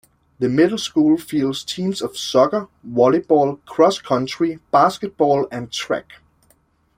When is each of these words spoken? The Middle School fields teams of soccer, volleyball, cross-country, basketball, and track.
The 0.39 0.49
Middle 0.49 0.79
School 0.79 1.15
fields 1.19 1.63
teams 1.63 2.01
of 2.01 2.17
soccer, 2.17 2.67
volleyball, 2.83 3.63
cross-country, 3.67 4.57
basketball, 4.71 5.47
and 5.51 5.71
track. 5.71 6.13